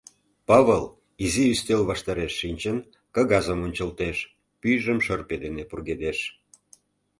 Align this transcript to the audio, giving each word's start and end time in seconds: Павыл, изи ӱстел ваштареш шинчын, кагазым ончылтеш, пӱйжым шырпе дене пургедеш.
Павыл, 0.47 0.83
изи 1.23 1.43
ӱстел 1.53 1.81
ваштареш 1.89 2.33
шинчын, 2.39 2.77
кагазым 3.15 3.59
ончылтеш, 3.65 4.17
пӱйжым 4.61 4.99
шырпе 5.05 5.35
дене 5.43 5.63
пургедеш. 5.69 6.19